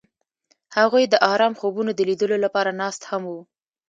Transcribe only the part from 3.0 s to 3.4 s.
هم